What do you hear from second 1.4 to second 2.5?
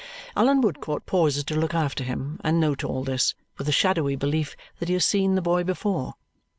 to look after him